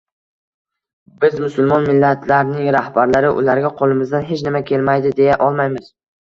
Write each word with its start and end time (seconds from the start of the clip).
Biz, 1.23 1.35
musulmon 1.43 1.85
millatlarning 1.89 2.71
rahbarlari, 2.77 3.29
ularga 3.43 3.71
qo‘limizdan 3.83 4.27
hech 4.31 4.43
nima 4.49 4.63
kelmaydi 4.73 5.13
deya 5.23 5.39
olmaymiz 5.51 5.93